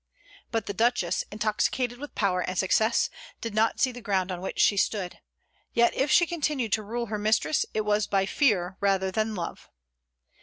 [0.49, 4.59] But the Duchess, intoxicated with power and success, did not see the ground on which
[4.59, 5.19] she stood;
[5.75, 9.69] yet if she continued to rule her mistress, it was by fear rather than love.